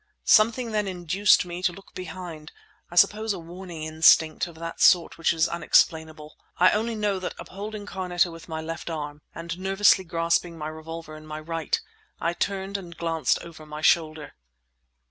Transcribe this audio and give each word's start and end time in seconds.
Something 0.25 0.71
then 0.71 0.87
induced 0.87 1.45
me 1.45 1.61
to 1.61 1.71
look 1.71 1.93
behind; 1.93 2.51
I 2.89 2.95
suppose 2.95 3.33
a 3.33 3.39
warning 3.39 3.83
instinct 3.83 4.47
of 4.47 4.55
that 4.55 4.81
sort 4.81 5.15
which 5.19 5.31
is 5.31 5.47
unexplainable. 5.47 6.37
I 6.57 6.71
only 6.71 6.95
know 6.95 7.19
that 7.19 7.35
upholding 7.37 7.85
Carneta 7.85 8.31
with 8.31 8.49
my 8.49 8.61
left 8.61 8.89
arm, 8.89 9.21
and 9.35 9.59
nervously 9.59 10.03
grasping 10.03 10.57
my 10.57 10.69
revolver 10.69 11.15
in 11.15 11.27
my 11.27 11.39
right, 11.39 11.79
I 12.19 12.33
turned 12.33 12.77
and 12.77 12.97
glanced 12.97 13.37
over 13.43 13.63
my 13.63 13.81
shoulder. 13.81 14.33